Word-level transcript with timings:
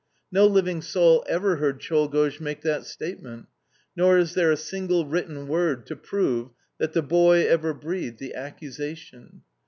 No 0.31 0.47
living 0.47 0.81
soul 0.81 1.23
ever 1.29 1.57
heard 1.57 1.79
Czolgosz 1.79 2.39
make 2.41 2.63
that 2.63 2.87
statement, 2.87 3.45
nor 3.95 4.17
is 4.17 4.33
there 4.33 4.51
a 4.51 4.57
single 4.57 5.05
written 5.05 5.47
word 5.47 5.85
to 5.85 5.95
prove 5.95 6.49
that 6.79 6.93
the 6.93 7.03
boy 7.03 7.45
ever 7.47 7.71
breathed 7.71 8.17
the 8.17 8.33
accusation. 8.33 9.43